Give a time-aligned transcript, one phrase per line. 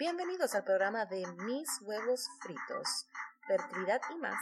[0.00, 3.06] Bienvenidos al programa de Mis Huevos Fritos,
[3.46, 4.40] fertilidad y más.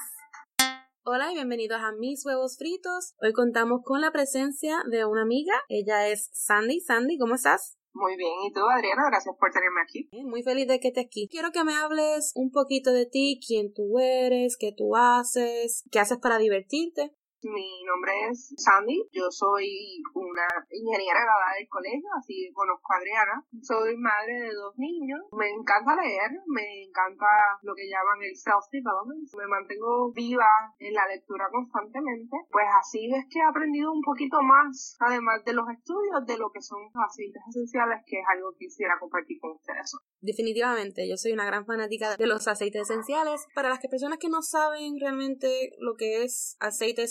[1.02, 3.16] Hola y bienvenidos a Mis Huevos Fritos.
[3.20, 5.54] Hoy contamos con la presencia de una amiga.
[5.68, 6.78] Ella es Sandy.
[6.78, 7.76] Sandy, ¿cómo estás?
[7.92, 9.02] Muy bien, ¿y tú, Adriana?
[9.10, 10.08] Gracias por tenerme aquí.
[10.12, 11.26] Muy feliz de que estés aquí.
[11.28, 15.98] Quiero que me hables un poquito de ti, quién tú eres, qué tú haces, qué
[15.98, 17.16] haces para divertirte.
[17.42, 23.46] Mi nombre es Sandy, yo soy una ingeniera graduada del colegio, así conozco a Adriana.
[23.62, 27.30] Soy madre de dos niños, me encanta leer, me encanta
[27.62, 32.34] lo que llaman el self-development, me mantengo viva en la lectura constantemente.
[32.50, 36.50] Pues así es que he aprendido un poquito más, además de los estudios, de lo
[36.50, 39.94] que son los aceites esenciales, que es algo que quisiera compartir con ustedes.
[40.20, 43.46] Definitivamente, yo soy una gran fanática de los aceites esenciales.
[43.54, 47.06] Para las personas que no saben realmente lo que es aceite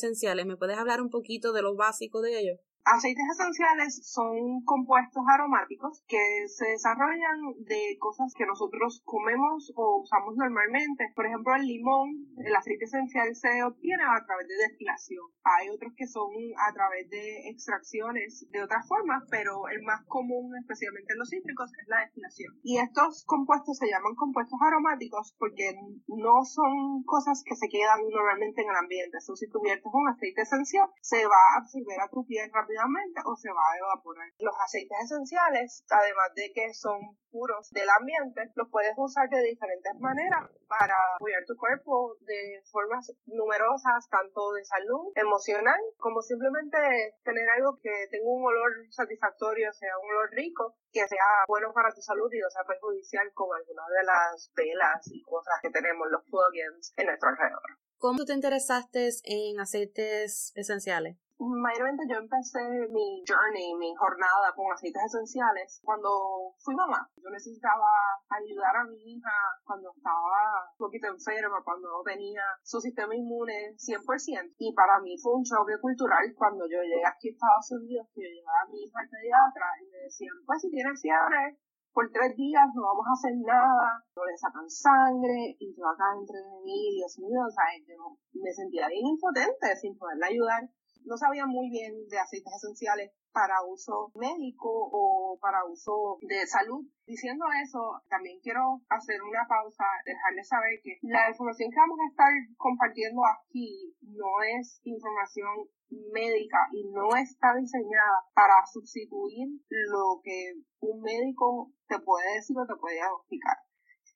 [0.45, 2.59] ¿me puedes hablar un poquito de lo básico de ellos?
[2.87, 10.37] Aceites esenciales son compuestos aromáticos que se desarrollan de cosas que nosotros comemos o usamos
[10.37, 11.11] normalmente.
[11.13, 15.19] Por ejemplo, el limón, el aceite esencial se obtiene a través de destilación.
[15.43, 20.55] Hay otros que son a través de extracciones de otras formas, pero el más común,
[20.55, 22.55] especialmente en los cítricos, es la destilación.
[22.63, 25.75] Y estos compuestos se llaman compuestos aromáticos porque
[26.07, 29.17] no son cosas que se quedan normalmente en el ambiente.
[29.17, 32.76] Eso si tú viertes un aceite esencial, se va a absorber a tu piel rápidamente
[33.25, 34.29] o se va a evaporar.
[34.39, 39.93] Los aceites esenciales, además de que son puros del ambiente, los puedes usar de diferentes
[39.99, 46.77] maneras para cuidar tu cuerpo de formas numerosas, tanto de salud, emocional, como simplemente
[47.23, 51.93] tener algo que tenga un olor satisfactorio, sea un olor rico, que sea bueno para
[51.93, 56.07] tu salud y no sea perjudicial como algunas de las velas y cosas que tenemos
[56.09, 57.77] los plugins en nuestro alrededor.
[57.97, 61.17] ¿Cómo te interesaste en aceites esenciales?
[61.39, 66.09] Mayormente yo empecé mi journey, mi jornada con aceites esenciales cuando
[66.57, 67.07] fui mamá.
[67.17, 67.85] Yo necesitaba
[68.29, 73.77] ayudar a mi hija cuando estaba un poquito enferma, cuando no tenía su sistema inmune
[73.77, 74.55] 100%.
[74.57, 78.21] Y para mí fue un choque cultural cuando yo llegué aquí a Estados Unidos, que
[78.21, 81.59] yo llevaba a mi hija al pediatra y me decían, pues si tiene fiebre,
[81.93, 86.13] por tres días no vamos a hacer nada, no le sacan sangre, y yo acá
[86.13, 90.69] entre mí, Dios mío, o sea, yo me sentía bien impotente sin poderle ayudar
[91.07, 96.85] no sabía muy bien de aceites esenciales para uso médico o para uso de salud.
[97.05, 102.09] Diciendo eso, también quiero hacer una pausa, dejarles saber que la información que vamos a
[102.09, 110.53] estar compartiendo aquí no es información médica y no está diseñada para sustituir lo que
[110.81, 113.66] un médico te puede decir o te puede diagnosticar.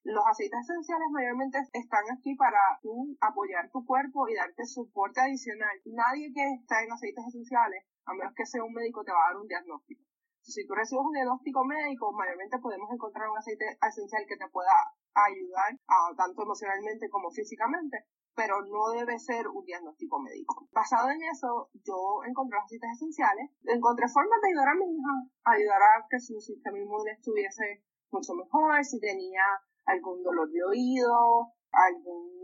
[0.03, 2.57] Los aceites esenciales mayormente están aquí para
[3.21, 5.77] apoyar tu cuerpo y darte soporte adicional.
[5.85, 9.27] Nadie que está en aceites esenciales, a menos que sea un médico, te va a
[9.33, 10.01] dar un diagnóstico.
[10.41, 14.73] Si tú recibes un diagnóstico médico, mayormente podemos encontrar un aceite esencial que te pueda
[15.13, 15.77] ayudar
[16.17, 20.67] tanto emocionalmente como físicamente, pero no debe ser un diagnóstico médico.
[20.71, 25.13] Basado en eso, yo encontré los aceites esenciales, encontré formas de ayudar a mi hija,
[25.45, 29.43] ayudar a que su sistema inmune estuviese mucho mejor, si tenía
[29.91, 32.41] algún dolor de oído, algún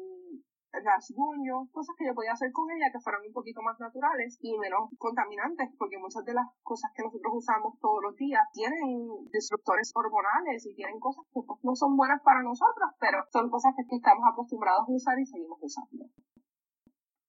[0.72, 4.58] rasguño, cosas que yo podía hacer con ella que fueran un poquito más naturales y
[4.58, 9.92] menos contaminantes, porque muchas de las cosas que nosotros usamos todos los días tienen disruptores
[9.96, 13.96] hormonales y tienen cosas que pues, no son buenas para nosotros, pero son cosas que
[13.96, 16.06] estamos acostumbrados a usar y seguimos usando.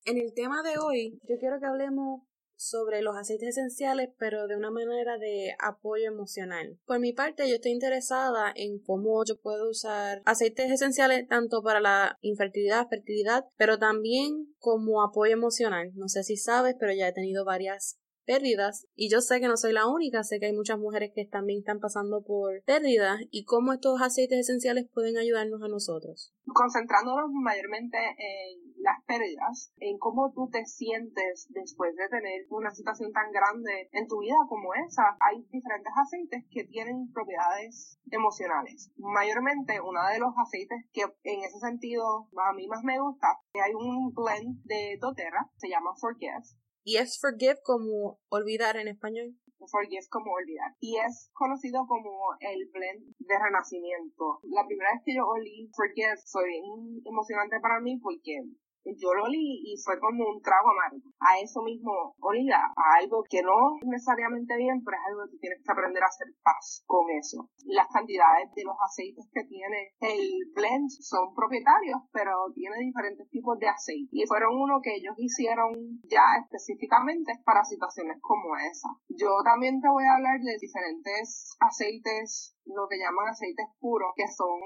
[0.05, 2.23] En el tema de hoy, yo quiero que hablemos
[2.59, 6.79] sobre los aceites esenciales, pero de una manera de apoyo emocional.
[6.85, 11.81] Por mi parte, yo estoy interesada en cómo yo puedo usar aceites esenciales tanto para
[11.81, 15.93] la infertilidad, fertilidad, pero también como apoyo emocional.
[15.95, 17.99] No sé si sabes, pero ya he tenido varias
[18.29, 21.25] pérdidas y yo sé que no soy la única, sé que hay muchas mujeres que
[21.25, 26.35] también están pasando por pérdidas y cómo estos aceites esenciales pueden ayudarnos a nosotros.
[26.45, 33.13] Concentrándonos mayormente en las pérdidas, en cómo tú te sientes después de tener una situación
[33.13, 38.93] tan grande en tu vida como esa, hay diferentes aceites que tienen propiedades emocionales.
[38.99, 43.73] Mayormente uno de los aceites que en ese sentido a mí más me gusta, hay
[43.73, 46.45] un blend de doTERRA, se llama Forget,
[46.85, 49.35] y es forgive como olvidar en español.
[49.59, 50.75] Forgive como olvidar.
[50.81, 52.11] Y es conocido como
[52.41, 54.41] el blend de renacimiento.
[54.45, 58.45] La primera vez que yo olí Forgive fue bien emocionante para mí porque
[58.85, 61.11] yo lo olí y fue como un trago amargo.
[61.21, 65.39] A eso mismo olía, a algo que no es necesariamente bien, pero es algo que
[65.39, 67.49] tienes que aprender a hacer paz con eso.
[67.67, 73.59] Las cantidades de los aceites que tiene el blend son propietarios, pero tiene diferentes tipos
[73.59, 74.09] de aceite.
[74.13, 75.73] Y fueron uno que ellos hicieron
[76.05, 78.89] ya específicamente para situaciones como esa.
[79.09, 84.29] Yo también te voy a hablar de diferentes aceites lo que llaman aceites puros, que
[84.29, 84.61] son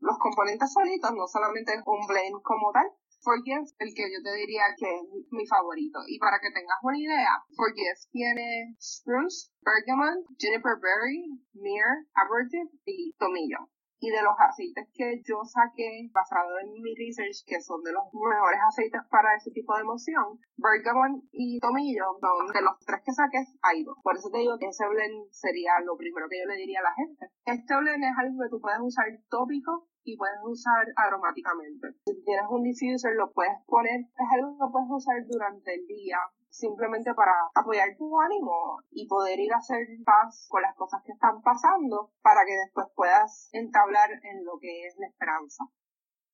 [0.00, 2.90] los componentes solitos, no solamente un blend como tal,
[3.26, 5.02] Forgive, el que yo te diría que es
[5.34, 5.98] mi favorito.
[6.06, 11.26] Y para que tengas una idea, Forgive tiene spruce, bergamot, juniper berry,
[11.58, 13.66] myrrh, abortive y tomillo.
[13.98, 18.04] Y de los aceites que yo saqué basado en mi research, que son de los
[18.12, 23.12] mejores aceites para ese tipo de emoción, bergamot y tomillo son de los tres que
[23.12, 23.96] saqué, hay dos.
[24.02, 26.88] Por eso te digo que ese blend sería lo primero que yo le diría a
[26.90, 27.32] la gente.
[27.44, 31.98] Este blend es algo que tú puedes usar tópico y puedes usar aromáticamente.
[32.06, 36.18] Si tienes un diffuser lo puedes poner, es algo que puedes usar durante el día
[36.56, 41.12] simplemente para apoyar tu ánimo y poder ir a hacer paz con las cosas que
[41.12, 45.64] están pasando para que después puedas entablar en lo que es la esperanza.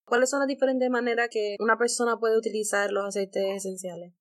[0.05, 4.13] ¿Cuáles son las diferentes maneras que una persona puede utilizar los aceites esenciales?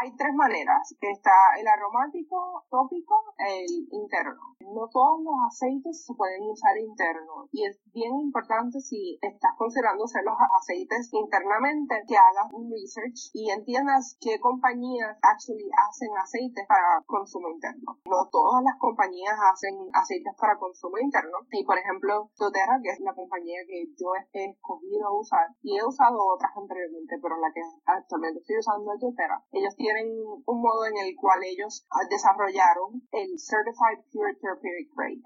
[0.00, 0.94] Hay tres maneras.
[1.00, 4.54] Está el aromático, tópico, el interno.
[4.60, 10.04] No todos los aceites se pueden usar interno y es bien importante si estás considerando
[10.04, 16.66] hacer los aceites internamente que hagas un research y entiendas qué compañías actually hacen aceites
[16.66, 18.00] para consumo interno.
[18.06, 23.00] No todas las compañías hacen aceites para consumo interno y por ejemplo doTERRA que es
[23.00, 27.60] la compañía que yo he escogido usar y he usado otras anteriormente pero la que
[27.84, 29.44] actualmente estoy usando es doTERRA.
[29.52, 30.08] Ellos tienen
[30.46, 35.22] un modo en el cual ellos desarrollaron el Certified Pure Therapeutic Grade.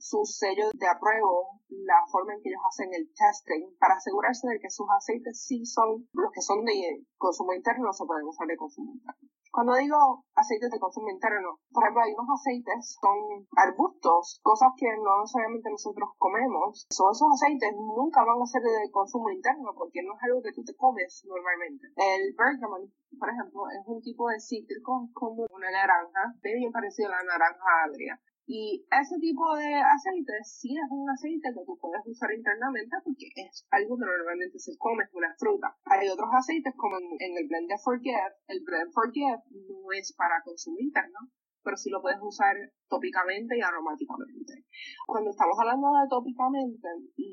[0.00, 4.58] su sello de apruebo, la forma en que ellos hacen el testing para asegurarse de
[4.58, 8.46] que sus aceites sí son los que son de consumo interno, no se pueden usar
[8.46, 9.28] de consumo interno.
[9.50, 14.86] Cuando digo aceites de consumo interno, por ejemplo, hay unos aceites, son arbustos, cosas que
[14.86, 16.86] no necesariamente nosotros comemos.
[16.90, 20.52] So, esos aceites nunca van a ser de consumo interno porque no es algo que
[20.52, 21.90] tú te comes normalmente.
[21.96, 22.86] El bergamot,
[23.18, 27.70] por ejemplo, es un tipo de cítrico como una naranja, bien parecido a la naranja
[27.84, 28.20] agria.
[28.52, 33.30] Y ese tipo de aceite sí es un aceite que tú puedes usar internamente porque
[33.36, 35.78] es algo que normalmente se come, es una fruta.
[35.84, 40.42] Hay otros aceites como en, el blend de Forget, el blend Forget no es para
[40.42, 41.30] consumo interno,
[41.62, 42.56] pero sí lo puedes usar
[42.90, 44.66] tópicamente y aromáticamente.
[45.06, 46.88] Cuando estamos hablando de tópicamente,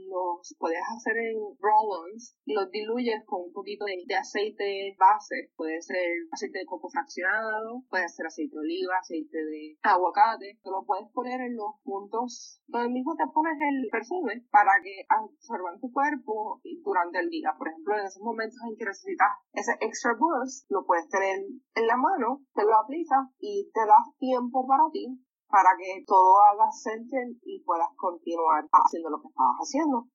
[0.07, 6.06] los puedes hacer en roll-ons, los diluyes con un poquito de, aceite base, puede ser
[6.31, 11.09] aceite de coco fraccionado, puede ser aceite de oliva, aceite de aguacate, te lo puedes
[11.12, 16.62] poner en los puntos donde mismo te pones el perfume para que absorban tu cuerpo
[16.83, 17.56] durante el día.
[17.57, 21.88] Por ejemplo, en esos momentos en que necesitas ese extra boost, lo puedes tener en
[21.88, 25.18] la mano, te lo aplicas y te das tiempo para ti
[25.49, 30.07] para que todo haga sentido y puedas continuar haciendo lo que estabas haciendo.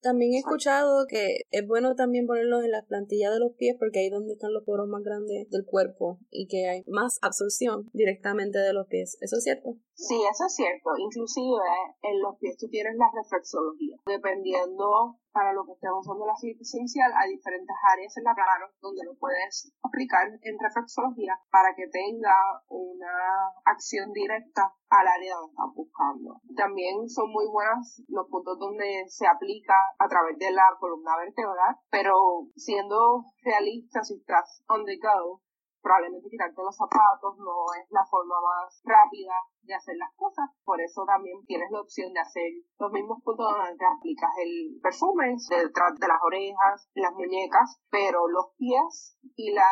[0.00, 3.98] También he escuchado que es bueno también ponerlos en las plantillas de los pies porque
[3.98, 7.90] ahí es donde están los poros más grandes del cuerpo y que hay más absorción
[7.92, 9.18] directamente de los pies.
[9.20, 9.76] ¿Eso es cierto?
[9.98, 10.94] Sí, eso es cierto.
[10.96, 11.58] Inclusive
[12.02, 13.98] en los pies tú tienes la reflexología.
[14.06, 18.70] Dependiendo para lo que estemos usando el aceite esencial, hay diferentes áreas en la cara
[18.80, 22.30] donde lo puedes aplicar en reflexología para que tenga
[22.68, 26.40] una acción directa al área donde estás buscando.
[26.56, 31.74] También son muy buenas los puntos donde se aplica a través de la columna vertebral,
[31.90, 35.42] pero siendo realistas, si estás on the go,
[35.82, 40.50] probablemente quitarte los zapatos no es la forma más rápida de hacer las cosas.
[40.64, 45.36] Por eso también tienes la opción de hacer los mismos puntos donde aplicas el perfume,
[45.50, 49.68] detrás de las orejas, las muñecas, pero los pies y la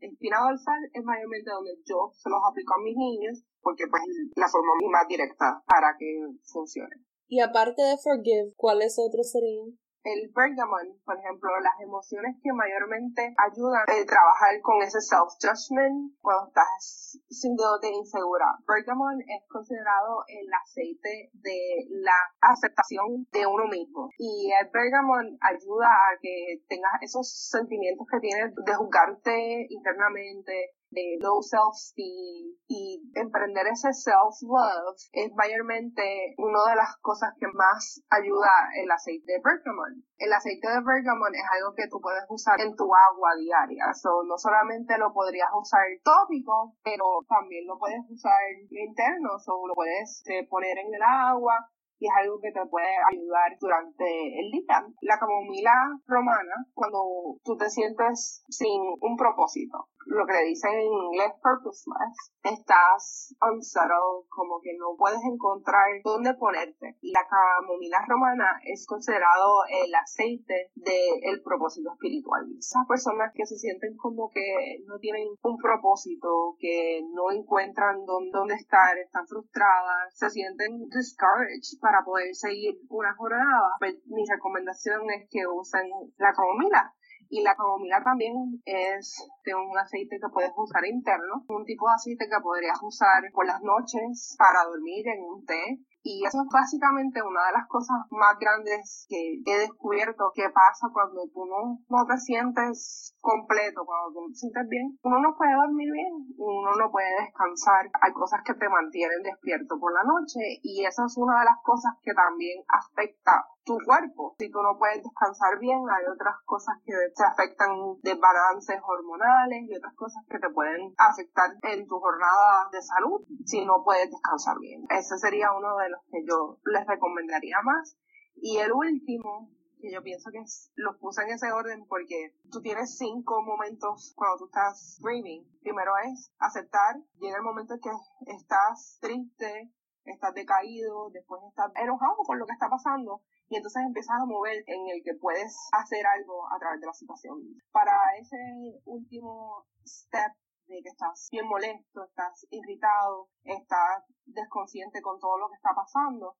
[0.00, 4.02] espina dorsal es mayormente donde yo se los aplico a mis niños porque pues
[4.36, 6.06] la forma más directa para que
[6.44, 6.96] funcione.
[7.28, 9.78] Y aparte de Forgive, ¿cuáles otros serían?
[10.04, 16.48] El bergamot, por ejemplo, las emociones que mayormente ayudan a trabajar con ese self-judgment cuando
[16.48, 18.56] estás sintiéndote insegura.
[18.66, 24.08] Bergamot es considerado el aceite de la aceptación de uno mismo.
[24.18, 31.18] Y el bergamot ayuda a que tengas esos sentimientos que tienes de juzgarte internamente, de
[31.20, 38.50] low self-esteem y emprender ese self-love es mayormente una de las cosas que más ayuda
[38.82, 39.94] el aceite de bergamot.
[40.18, 43.92] El aceite de bergamot es algo que tú puedes usar en tu agua diaria.
[43.94, 48.38] So, no solamente lo podrías usar tópico, pero también lo puedes usar
[48.70, 49.38] interno.
[49.38, 51.70] So, lo puedes eh, poner en el agua
[52.00, 54.86] y es algo que te puede ayudar durante el día.
[55.02, 55.72] La camomila
[56.06, 62.32] romana, cuando tú te sientes sin un propósito, lo que le dicen en inglés purposeless,
[62.42, 66.96] estás unsettled, como que no puedes encontrar dónde ponerte.
[67.00, 72.46] Y la camomila romana es considerado el aceite del propósito espiritual.
[72.58, 78.54] Esas personas que se sienten como que no tienen un propósito, que no encuentran dónde,
[78.54, 85.28] estar, están frustradas, se sienten discouraged para poder seguir una jornada, pues mi recomendación es
[85.30, 85.88] que usen
[86.18, 86.94] la camomila
[87.30, 91.94] y la camomila también es de un aceite que puedes usar interno, un tipo de
[91.94, 96.48] aceite que podrías usar por las noches para dormir en un té y eso es
[96.52, 101.78] básicamente una de las cosas más grandes que he descubierto que pasa cuando tú no,
[101.88, 104.98] no te sientes completo, cuando tú no te sientes bien.
[105.02, 107.90] Uno no puede dormir bien, uno no puede descansar.
[108.00, 111.58] Hay cosas que te mantienen despierto por la noche y esa es una de las
[111.62, 114.34] cosas que también afecta tu cuerpo.
[114.38, 117.70] Si tú no puedes descansar bien, hay otras cosas que te afectan
[118.02, 123.20] de balances hormonales y otras cosas que te pueden afectar en tu jornada de salud
[123.44, 124.84] si no puedes descansar bien.
[124.88, 127.96] Ese sería uno de los que yo les recomendaría más.
[128.36, 130.44] Y el último, que yo pienso que
[130.76, 135.44] los puse en ese orden porque tú tienes cinco momentos cuando tú estás grieving.
[135.62, 137.90] Primero es aceptar, llega el momento en que
[138.32, 139.72] estás triste,
[140.04, 144.62] estás decaído, después estás enojado con lo que está pasando y entonces empiezas a mover
[144.66, 147.36] en el que puedes hacer algo a través de la situación.
[147.72, 148.36] Para ese
[148.84, 150.32] último step
[150.70, 156.36] de que estás bien molesto, estás irritado, estás desconsciente con todo lo que está pasando,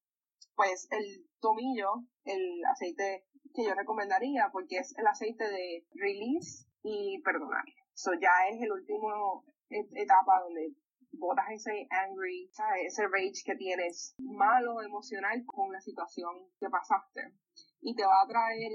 [0.54, 7.20] pues el tomillo, el aceite que yo recomendaría, porque es el aceite de release y
[7.22, 7.64] perdonar.
[7.92, 10.74] Eso ya es el último etapa donde
[11.12, 12.50] botas ese angry,
[12.86, 17.34] ese rage que tienes malo emocional con la situación que pasaste.
[17.80, 18.72] Y te va a traer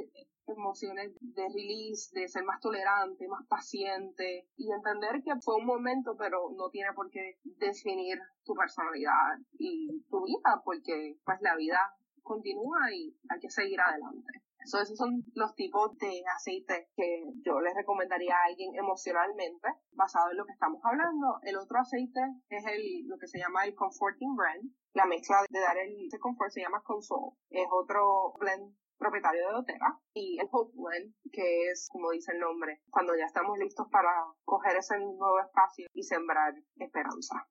[0.48, 6.16] emociones de release, de ser más tolerante, más paciente y entender que fue un momento,
[6.18, 11.80] pero no tiene por qué definir tu personalidad y tu vida, porque pues la vida
[12.24, 14.46] continúa y hay que seguir adelante.
[14.66, 20.32] So, esos son los tipos de aceite que yo les recomendaría a alguien emocionalmente, basado
[20.32, 21.38] en lo que estamos hablando.
[21.44, 24.72] El otro aceite es el, lo que se llama el Comforting Brand.
[24.94, 27.38] La mezcla de dar el, ese confort se llama Console.
[27.52, 32.40] Es otro blend propietario de Dotera y el Hope Blend, que es, como dice el
[32.40, 34.10] nombre, cuando ya estamos listos para
[34.44, 37.48] coger ese nuevo espacio y sembrar esperanza.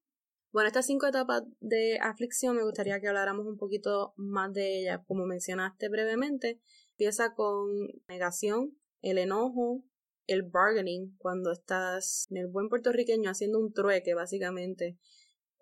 [0.52, 5.00] Bueno, estas cinco etapas de aflicción me gustaría que habláramos un poquito más de ellas,
[5.06, 6.60] como mencionaste brevemente.
[6.90, 9.82] Empieza con negación, el enojo,
[10.28, 14.96] el bargaining, cuando estás en el buen puertorriqueño haciendo un trueque, básicamente.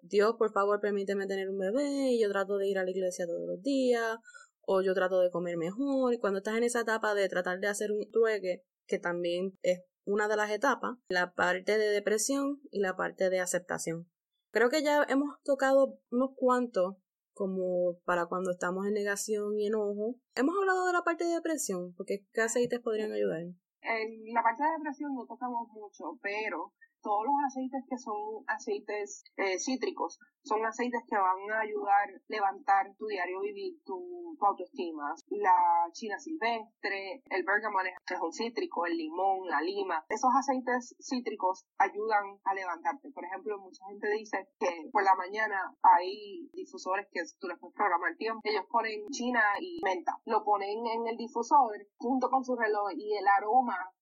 [0.02, 3.26] Dios, por favor, permíteme tener un bebé y yo trato de ir a la iglesia
[3.26, 4.18] todos los días,
[4.66, 6.14] o yo trato de comer mejor.
[6.14, 9.82] Y cuando estás en esa etapa de tratar de hacer un trueque, que también es
[10.04, 14.10] una de las etapas, la parte de depresión y la parte de aceptación.
[14.50, 16.96] Creo que ya hemos tocado unos cuantos
[17.32, 20.16] como para cuando estamos en negación y enojo.
[20.34, 23.40] Hemos hablado de la parte de depresión, porque ¿qué aceites podrían ayudar?
[23.40, 29.24] En la parte de depresión no tocamos mucho, pero todos los aceites que son aceites
[29.36, 35.14] eh, cítricos son aceites que van a ayudar a levantar tu diario vivir, tu, autoestima.
[35.30, 40.04] La china silvestre, el bergamot que es un cítrico, el limón, la lima.
[40.08, 43.12] Esos aceites cítricos ayudan a levantarte.
[43.12, 47.76] Por ejemplo, mucha gente dice que por la mañana hay difusores que tú les puedes
[47.76, 48.40] programar tiempo.
[48.42, 50.18] Ellos ponen china y menta.
[50.24, 53.92] Lo ponen en el difusor junto con su reloj y el aroma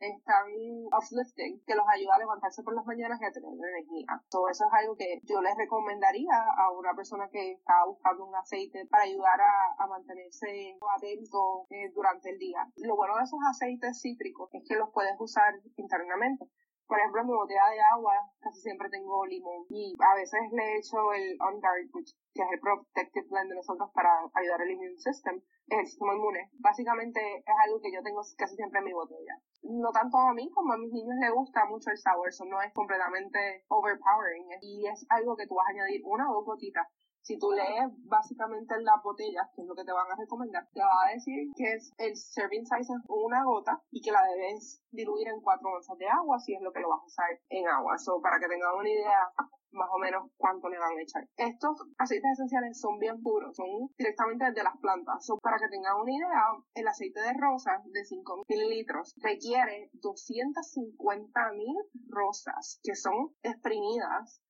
[0.00, 0.46] están
[0.92, 4.22] uplifting, que los ayuda a levantarse por las mañanas y a tener energía.
[4.30, 8.34] Todo eso es algo que yo les recomendaría a una persona que está buscando un
[8.34, 12.60] aceite para ayudar a, mantenerse atento eh, durante el día.
[12.76, 16.46] Lo bueno de esos aceites cítricos es que los puedes usar internamente.
[16.86, 20.78] Por ejemplo, en mi botella de agua casi siempre tengo limón y a veces le
[20.78, 21.90] echo el On Guard,
[22.32, 26.50] que es el Protective Blend de nosotros para ayudar al immune system, el sistema inmune.
[26.58, 29.36] Básicamente es algo que yo tengo casi siempre en mi botella
[29.68, 32.60] no tanto a mí como a mis niños les gusta mucho el sour, eso no
[32.62, 36.86] es completamente overpowering y es algo que tú vas a añadir una o dos gotitas.
[37.20, 40.66] Si tú lees básicamente en las botellas, que es lo que te van a recomendar,
[40.72, 44.24] te va a decir que es el serving size es una gota y que la
[44.24, 47.28] debes diluir en cuatro onzas de agua si es lo que lo vas a usar
[47.50, 47.98] en agua.
[47.98, 49.28] So, para que tengan una idea,
[49.72, 51.28] más o menos cuánto le van a echar.
[51.36, 55.24] Estos aceites esenciales son bien puros, son directamente de las plantas.
[55.24, 56.44] So, para que tengan una idea,
[56.74, 61.76] el aceite de rosa de 5 mililitros requiere 250 mil
[62.08, 64.40] rosas que son exprimidas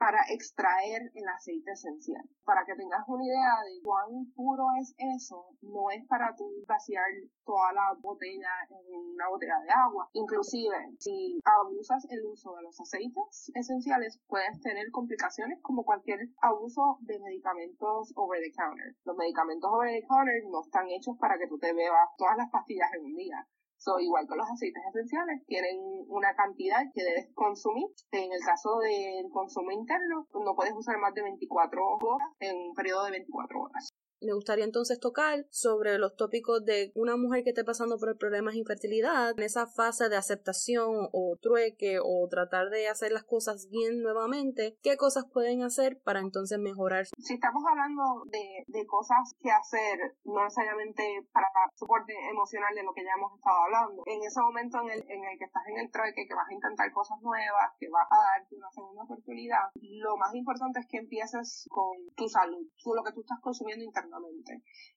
[0.00, 2.24] para extraer el aceite esencial.
[2.42, 7.04] Para que tengas una idea de cuán puro es eso, no es para tú vaciar
[7.44, 10.08] toda la botella en una botella de agua.
[10.14, 16.96] Inclusive, si abusas el uso de los aceites esenciales, puedes tener complicaciones como cualquier abuso
[17.02, 18.96] de medicamentos over the counter.
[19.04, 22.50] Los medicamentos over the counter no están hechos para que tú te bebas todas las
[22.50, 23.46] pastillas en un día.
[23.80, 27.86] So, igual que los aceites esenciales, tienen una cantidad que debes consumir.
[28.12, 32.74] En el caso del consumo interno, no puedes usar más de 24 horas en un
[32.74, 33.88] periodo de 24 horas.
[34.22, 38.52] Me gustaría entonces tocar sobre los tópicos de una mujer que esté pasando por problemas
[38.52, 43.68] de infertilidad, en esa fase de aceptación o trueque o tratar de hacer las cosas
[43.70, 47.06] bien nuevamente, qué cosas pueden hacer para entonces mejorar.
[47.18, 52.92] Si estamos hablando de, de cosas que hacer, no necesariamente para soporte emocional de lo
[52.92, 55.78] que ya hemos estado hablando, en ese momento en el, en el que estás en
[55.78, 59.72] el trueque, que vas a intentar cosas nuevas, que vas a darte una segunda oportunidad,
[59.80, 63.84] lo más importante es que empieces con tu salud, con lo que tú estás consumiendo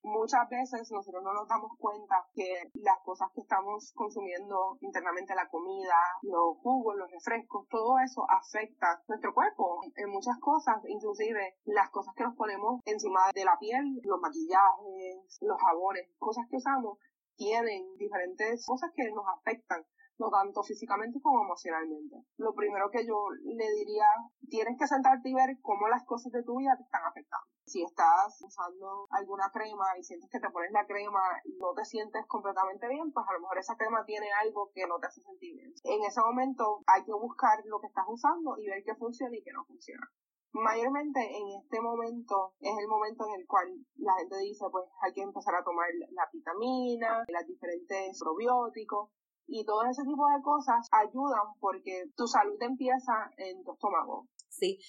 [0.03, 5.49] Muchas veces nosotros no nos damos cuenta que las cosas que estamos consumiendo internamente, la
[5.49, 11.89] comida, los jugos, los refrescos, todo eso afecta nuestro cuerpo en muchas cosas, inclusive las
[11.89, 16.97] cosas que nos ponemos encima de la piel, los maquillajes, los jabones, cosas que usamos
[17.35, 19.83] tienen diferentes cosas que nos afectan
[20.19, 22.23] no tanto físicamente como emocionalmente.
[22.37, 24.05] Lo primero que yo le diría,
[24.49, 27.47] tienes que sentarte y ver cómo las cosas de tu vida te están afectando.
[27.65, 31.85] Si estás usando alguna crema y sientes que te pones la crema y no te
[31.85, 35.21] sientes completamente bien, pues a lo mejor esa crema tiene algo que no te hace
[35.21, 35.73] sentir bien.
[35.83, 39.43] En ese momento hay que buscar lo que estás usando y ver qué funciona y
[39.43, 40.07] qué no funciona
[40.53, 45.11] mayormente en este momento es el momento en el cual la gente dice pues hay
[45.13, 49.09] que empezar a tomar la vitamina, las diferentes probióticos
[49.53, 54.25] y todo ese tipo de cosas ayudan porque tu salud empieza en tu estómago.
[54.49, 54.79] Sí.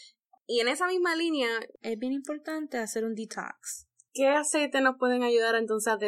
[0.46, 3.86] Y en esa misma línea es bien importante hacer un detox.
[4.14, 5.98] ¿Qué aceite nos pueden ayudar entonces a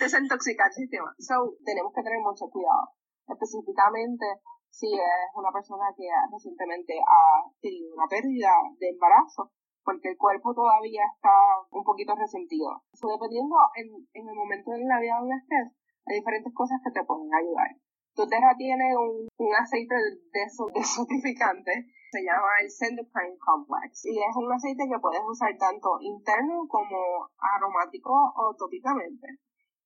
[0.00, 1.14] desintoxicar el sistema?
[1.18, 2.92] So, tenemos que tener mucho cuidado.
[3.26, 4.26] Específicamente
[4.68, 9.50] si es una persona que recientemente ha tenido una pérdida de embarazo,
[9.82, 11.32] porque el cuerpo todavía está
[11.70, 12.84] un poquito resentido.
[12.92, 15.72] So, dependiendo en, en el momento de la vida donde estés,
[16.06, 17.70] hay diferentes cosas que te pueden ayudar.
[18.14, 19.94] Tu terra tiene un, un aceite
[20.30, 21.72] desotificante,
[22.12, 27.26] se llama el Sendocrine Complex, y es un aceite que puedes usar tanto interno como
[27.38, 29.26] aromático o tópicamente.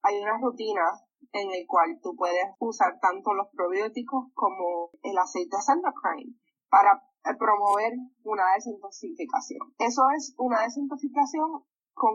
[0.02, 0.84] Hay una rutina
[1.32, 6.36] en el cual tú puedes usar tanto los probióticos como el aceite Sendocrine
[6.68, 7.00] para
[7.38, 7.92] promover
[8.24, 9.72] una desintoxicación.
[9.78, 11.64] Eso es una desintoxicación
[11.98, 12.14] con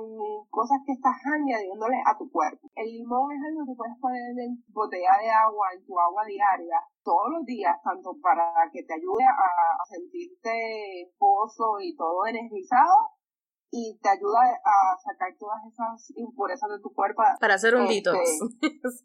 [0.50, 2.72] cosas que estás añadiéndole a tu cuerpo.
[2.74, 6.80] El limón es algo que puedes poner en botella de agua, en tu agua diaria,
[7.04, 13.13] todos los días, tanto para que te ayude a sentirte pozo y todo energizado,
[13.74, 17.24] y te ayuda a sacar todas esas impurezas de tu cuerpo.
[17.42, 18.22] Para hacer un este, detox.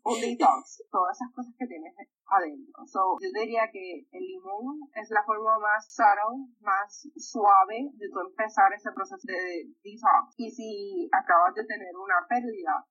[0.04, 2.84] un detox, todas esas cosas que tienes adentro.
[2.84, 8.20] So, yo diría que el limón es la forma más subtle, más suave de tu
[8.20, 10.36] empezar ese proceso de detox.
[10.36, 12.84] Y si acabas de tener una pérdida,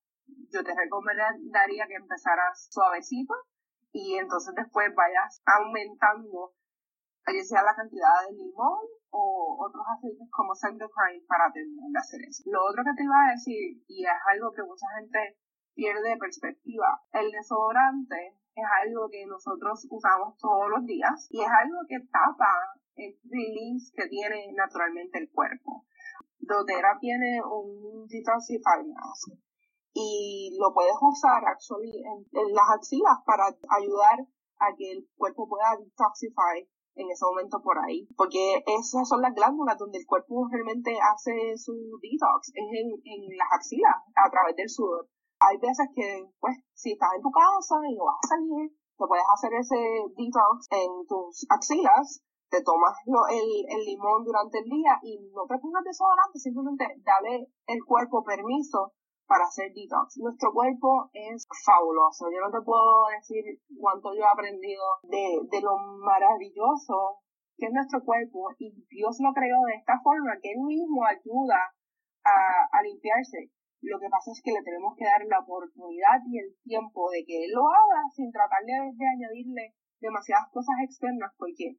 [0.50, 3.36] yo te recomendaría que empezaras suavecito
[3.94, 6.58] y entonces después vayas aumentando
[7.34, 8.80] ya sea la cantidad de limón
[9.18, 12.44] o otros aceites como Sendocrine para terminar de hacer eso.
[12.46, 15.42] Lo otro que te iba a decir, y es algo que mucha gente
[15.74, 21.50] pierde de perspectiva, el desodorante es algo que nosotros usamos todos los días y es
[21.50, 22.54] algo que tapa
[22.96, 25.86] el release que tiene naturalmente el cuerpo.
[26.40, 29.34] Dotera tiene un detoxifying mask
[29.94, 33.46] y lo puedes usar actually en, en las axilas para
[33.78, 34.26] ayudar
[34.60, 39.34] a que el cuerpo pueda detoxify en ese momento por ahí, porque esas son las
[39.34, 44.56] glándulas donde el cuerpo realmente hace su detox, es en, en las axilas, a través
[44.56, 45.08] del sudor.
[45.40, 49.26] Hay veces que, pues, si estás en tu casa y vas a salir, te puedes
[49.32, 49.78] hacer ese
[50.18, 52.96] detox en tus axilas, te tomas
[53.30, 58.24] el, el limón durante el día y no te pongas desodorante, simplemente dale el cuerpo
[58.24, 58.94] permiso
[59.28, 60.18] para hacer detox.
[60.18, 62.32] Nuestro cuerpo es fabuloso.
[62.32, 63.44] Yo no te puedo decir
[63.80, 67.20] cuánto yo he aprendido de, de lo maravilloso
[67.58, 71.74] que es nuestro cuerpo y Dios lo creó de esta forma que Él mismo ayuda
[72.24, 73.50] a, limpiarse.
[73.82, 77.26] Lo que pasa es que le tenemos que dar la oportunidad y el tiempo de
[77.26, 81.78] que Él lo haga sin tratar de, de añadirle demasiadas cosas externas porque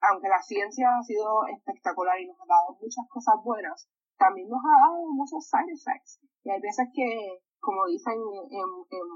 [0.00, 4.60] aunque la ciencia ha sido espectacular y nos ha dado muchas cosas buenas, también nos
[4.62, 6.20] ha dado muchos side effects.
[6.46, 9.08] Y hay veces que, como dicen en, en,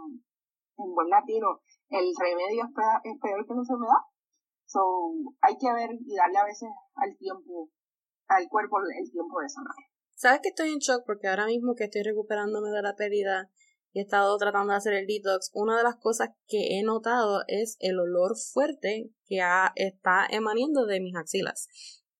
[0.82, 4.02] en buen latino, el remedio es peor, que la enfermedad.
[4.66, 4.82] So,
[5.40, 7.70] hay que ver y darle a veces al tiempo,
[8.26, 9.74] al cuerpo el tiempo de sanar.
[10.16, 13.48] Sabes que estoy en shock porque ahora mismo que estoy recuperándome de la pérdida
[13.92, 17.42] y he estado tratando de hacer el detox, una de las cosas que he notado
[17.46, 19.40] es el olor fuerte que
[19.76, 21.68] está emanando de mis axilas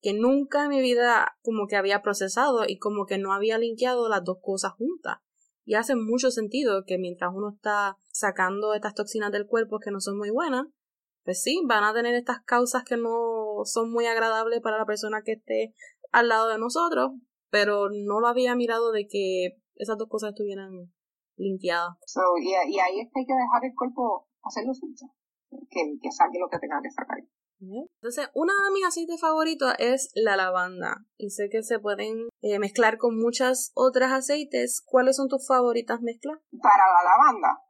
[0.00, 4.08] que nunca en mi vida como que había procesado y como que no había linkeado
[4.08, 5.18] las dos cosas juntas.
[5.64, 10.00] Y hace mucho sentido que mientras uno está sacando estas toxinas del cuerpo que no
[10.00, 10.66] son muy buenas,
[11.24, 15.22] pues sí, van a tener estas causas que no son muy agradables para la persona
[15.22, 15.74] que esté
[16.12, 17.12] al lado de nosotros,
[17.50, 20.92] pero no lo había mirado de que esas dos cosas estuvieran
[21.36, 21.96] limpiadas.
[22.42, 25.12] y, ahí es que hay que dejar el cuerpo hacer lo suyo,
[25.70, 27.18] que, que saque lo que tenga que sacar.
[27.61, 31.05] Entonces, uno de mis aceites favoritos es la lavanda.
[31.16, 34.83] Y sé que se pueden eh, mezclar con muchas otras aceites.
[34.87, 36.38] ¿Cuáles son tus favoritas mezclas?
[36.62, 37.62] Para la lavanda.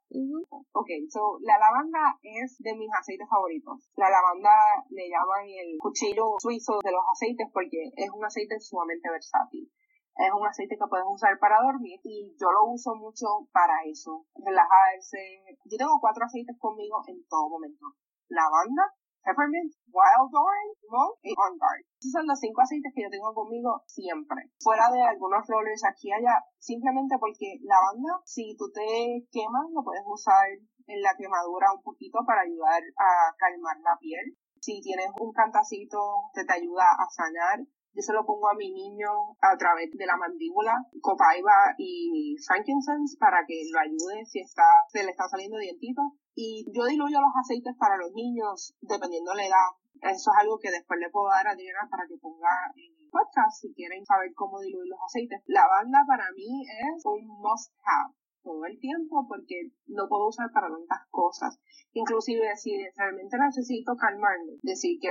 [0.73, 3.91] Ok, so la lavanda es de mis aceites favoritos.
[3.97, 4.51] La lavanda
[4.91, 9.71] le llaman el cuchillo suizo de los aceites porque es un aceite sumamente versátil.
[10.17, 14.27] Es un aceite que puedes usar para dormir y yo lo uso mucho para eso,
[14.35, 15.45] relajarse.
[15.65, 17.95] Yo tengo cuatro aceites conmigo en todo momento.
[18.29, 21.85] Lavanda, peppermint, wild orange, monk y on guard.
[22.01, 24.51] Esos son los cinco aceites que yo tengo conmigo siempre.
[24.61, 29.85] Fuera de algunos rollers aquí y allá, simplemente porque lavanda, si tú te quemas, lo
[29.85, 30.49] puedes usar
[30.87, 34.37] en la quemadura un poquito para ayudar a calmar la piel.
[34.61, 35.99] Si tienes un cantacito
[36.35, 37.61] que te ayuda a sanar,
[37.93, 43.17] yo se lo pongo a mi niño a través de la mandíbula, copaiba y frankincense
[43.19, 46.03] para que lo ayude si está, se le está saliendo dientito.
[46.35, 49.71] Y yo diluyo los aceites para los niños dependiendo de la edad.
[50.03, 53.61] Eso es algo que después le puedo dar a Diana para que ponga en podcast
[53.61, 55.43] si quieren saber cómo diluir los aceites.
[55.47, 60.51] La banda para mí es un must have todo el tiempo porque no puedo usar
[60.53, 61.59] para tantas cosas.
[61.93, 65.11] Inclusive si realmente necesito calmarme, decir que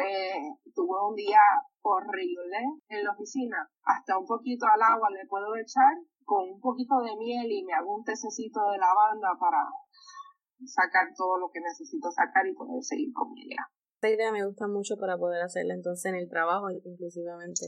[0.74, 1.42] tuve un día
[1.82, 2.58] horrible
[2.90, 5.94] en la oficina, hasta un poquito al agua le puedo echar
[6.26, 9.66] con un poquito de miel y me hago un tececito de lavanda para
[10.66, 13.66] sacar todo lo que necesito sacar y poder seguir con mi día.
[13.96, 17.68] Esta idea me gusta mucho para poder hacerla entonces en el trabajo inclusivamente.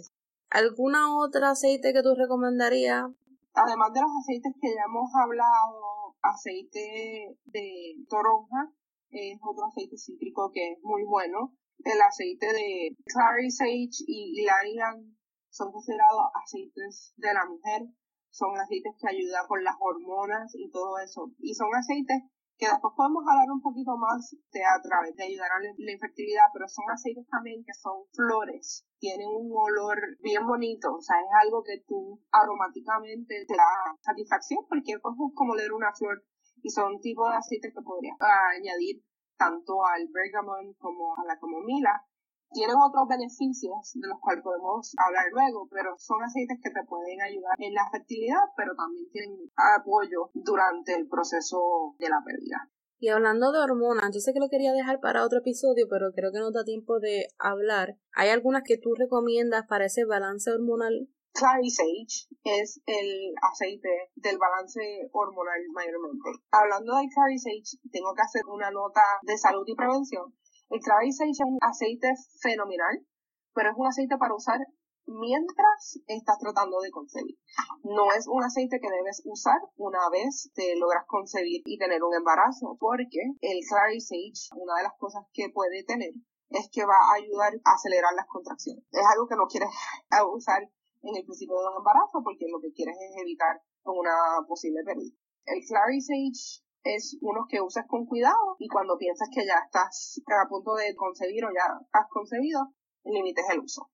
[0.49, 3.05] ¿Alguna otra aceite que tú recomendarías?
[3.53, 8.71] Además de los aceites que ya hemos hablado, aceite de toronja
[9.09, 11.53] es otro aceite cítrico que es muy bueno.
[11.83, 15.17] El aceite de clary sage y ylang
[15.49, 17.87] son considerados aceites de la mujer.
[18.29, 21.31] Son aceites que ayudan con las hormonas y todo eso.
[21.39, 22.23] Y son aceites
[22.61, 26.45] que después podemos hablar un poquito más de a través de ayudar a la, infertilidad,
[26.53, 31.33] pero son aceites también que son flores, tienen un olor bien bonito, o sea, es
[31.41, 36.21] algo que tú aromáticamente te da satisfacción, porque es como leer una flor
[36.61, 39.01] y son tipos de aceites que podrías añadir
[39.37, 42.05] tanto al bergamot como a la camomila
[42.51, 47.21] tienen otros beneficios de los cuales podemos hablar luego, pero son aceites que te pueden
[47.21, 52.69] ayudar en la fertilidad, pero también tienen apoyo durante el proceso de la pérdida.
[52.99, 56.31] Y hablando de hormonas, yo sé que lo quería dejar para otro episodio, pero creo
[56.31, 57.97] que no da tiempo de hablar.
[58.13, 61.09] ¿Hay algunas que tú recomiendas para ese balance hormonal?
[61.33, 66.29] Clary Sage es el aceite del balance hormonal mayormente.
[66.51, 70.35] Hablando de Clary Sage, tengo que hacer una nota de salud y prevención
[70.71, 72.07] el Clary Sage es un aceite
[72.39, 73.05] fenomenal,
[73.53, 74.59] pero es un aceite para usar
[75.05, 77.35] mientras estás tratando de concebir.
[77.83, 82.15] No es un aceite que debes usar una vez te logras concebir y tener un
[82.15, 86.15] embarazo, porque el Clary Sage, una de las cosas que puede tener
[86.49, 88.85] es que va a ayudar a acelerar las contracciones.
[88.91, 89.69] Es algo que no quieres
[90.31, 94.83] usar en el principio de un embarazo porque lo que quieres es evitar una posible
[94.85, 95.15] pérdida.
[95.45, 100.21] El Clary Sage es uno que usas con cuidado y cuando piensas que ya estás
[100.25, 103.89] a punto de concebir o ya has concebido, limites el uso.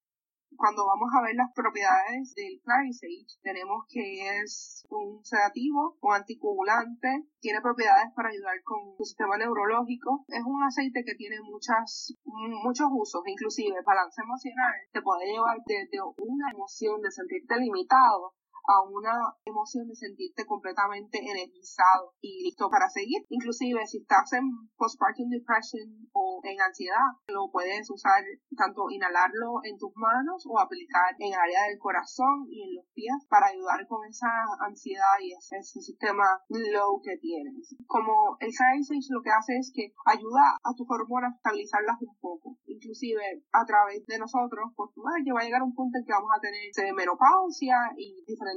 [0.55, 7.27] Cuando vamos a ver las propiedades del Clarisage, tenemos que es un sedativo, un anticoagulante,
[7.39, 12.15] tiene propiedades para ayudar con tu sistema neurológico, es un aceite que tiene muchas,
[12.63, 18.33] muchos usos, inclusive balance emocional, te puede llevar desde una emoción de sentirte limitado
[18.67, 23.25] a una emoción de sentirte completamente energizado y listo para seguir.
[23.29, 24.43] Inclusive si estás en
[24.75, 28.23] postpartum depression o en ansiedad, lo puedes usar
[28.55, 33.15] tanto inhalarlo en tus manos o aplicar en área del corazón y en los pies
[33.29, 34.27] para ayudar con esa
[34.59, 37.75] ansiedad y ese, sistema low que tienes.
[37.87, 42.17] Como el Sage lo que hace es que ayuda a tus hormonas a estabilizarlas un
[42.19, 42.57] poco.
[42.65, 44.91] Inclusive a través de nosotros, pues
[45.23, 48.56] que va a llegar un punto en que vamos a tener menopausia y diferentes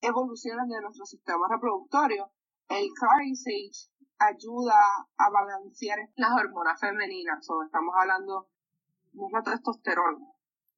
[0.00, 2.30] evoluciones de nuestro sistema reproductorio,
[2.68, 2.88] el
[3.36, 4.76] Sage ayuda
[5.16, 7.48] a balancear las hormonas femeninas.
[7.50, 8.48] O estamos hablando
[9.12, 10.26] es la testosterona.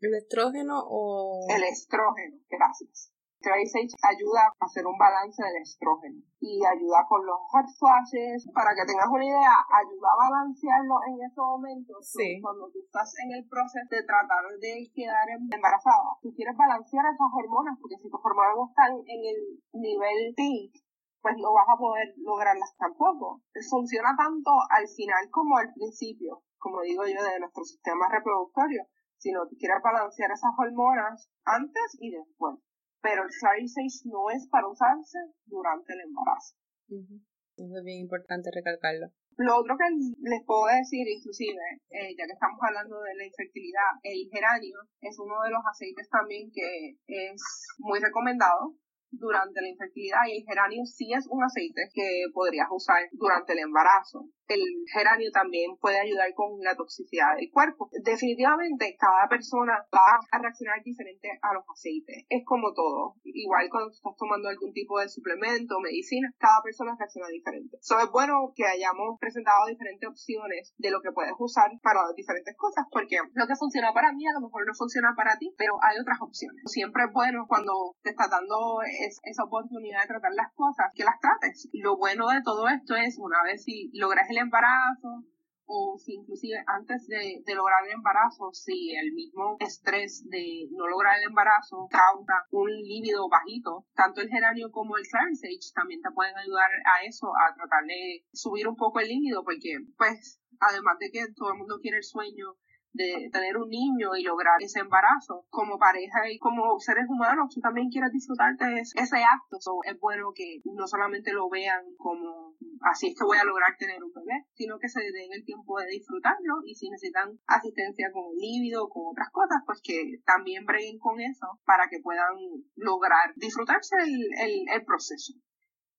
[0.00, 1.46] ¿El estrógeno o...?
[1.54, 3.12] El estrógeno, gracias.
[3.42, 8.46] Trace ayuda a hacer un balance del estrógeno y ayuda con los hot flashes.
[8.54, 11.98] Para que tengas una idea, ayuda a balancearlo en esos momentos.
[12.06, 12.38] Sí.
[12.40, 17.30] Cuando tú estás en el proceso de tratar de quedar embarazada, tú quieres balancear esas
[17.34, 19.38] hormonas porque si tus hormonas no están en el
[19.74, 20.78] nivel peak,
[21.22, 23.42] pues no vas a poder lograrlas tampoco.
[23.70, 28.86] Funciona tanto al final como al principio, como digo yo, de nuestro sistema reproductorio,
[29.18, 32.58] sino tú quieres balancear esas hormonas antes y después
[33.02, 36.54] pero el Sari 6 no es para usarse durante el embarazo.
[36.88, 39.12] Eso es bien importante recalcarlo.
[39.36, 39.88] Lo otro que
[40.22, 45.18] les puedo decir, inclusive, eh, ya que estamos hablando de la infertilidad, el geranio es
[45.18, 47.42] uno de los aceites también que es
[47.78, 48.76] muy recomendado
[49.10, 53.60] durante la infertilidad y el geranio sí es un aceite que podrías usar durante el
[53.60, 54.28] embarazo.
[54.48, 54.60] El
[54.92, 57.88] geranio también puede ayudar con la toxicidad del cuerpo.
[58.02, 62.24] Definitivamente cada persona va a reaccionar diferente a los aceites.
[62.28, 63.16] Es como todo.
[63.24, 67.78] Igual cuando estás tomando algún tipo de suplemento, medicina, cada persona reacciona diferente.
[67.80, 72.56] So es bueno que hayamos presentado diferentes opciones de lo que puedes usar para diferentes
[72.56, 75.78] cosas porque lo que funciona para mí a lo mejor no funciona para ti, pero
[75.82, 76.62] hay otras opciones.
[76.66, 81.18] Siempre es bueno cuando te estás dando esa oportunidad de tratar las cosas, que las
[81.20, 81.68] trates.
[81.72, 85.24] Lo bueno de todo esto es, una vez si logras el embarazo,
[85.66, 91.18] o si inclusive antes de, lograr el embarazo, si el mismo estrés de no lograr
[91.18, 96.36] el embarazo causa un líbido bajito, tanto el geranio como el Sage también te pueden
[96.36, 101.10] ayudar a eso, a tratar de subir un poco el líbido, porque pues además de
[101.10, 102.56] que todo el mundo quiere el sueño
[102.92, 107.60] de tener un niño y lograr ese embarazo como pareja y como seres humanos tú
[107.60, 109.56] también quieres disfrutarte de ese acto.
[109.84, 112.51] Es bueno que no solamente lo vean como
[112.84, 115.78] así es que voy a lograr tener un bebé sino que se den el tiempo
[115.78, 120.64] de disfrutarlo y si necesitan asistencia con el líbido con otras cosas pues que también
[120.64, 122.34] breguen con eso para que puedan
[122.76, 125.34] lograr disfrutarse el, el proceso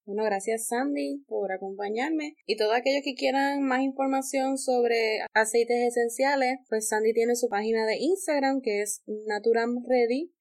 [0.06, 2.36] bueno, gracias Sandy por acompañarme.
[2.46, 7.86] Y todos aquellos que quieran más información sobre aceites esenciales, pues Sandy tiene su página
[7.86, 10.34] de Instagram que es Naturam Ready.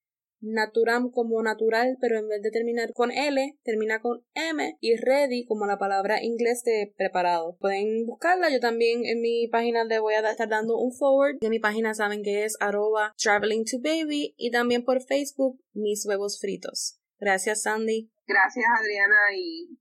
[0.42, 5.46] Naturam como natural, pero en vez de terminar con L, termina con M y ready
[5.46, 7.56] como la palabra inglés de preparado.
[7.60, 11.36] Pueden buscarla, yo también en mi página le voy a estar dando un forward.
[11.40, 16.04] En mi página saben que es arroba traveling to baby y también por Facebook mis
[16.06, 16.98] huevos fritos.
[17.20, 18.10] Gracias Sandy.
[18.26, 19.78] Gracias Adriana y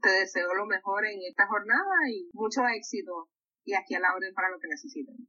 [0.00, 3.28] te deseo lo mejor en esta jornada y mucho éxito
[3.64, 5.28] y aquí a la orden para lo que necesiten.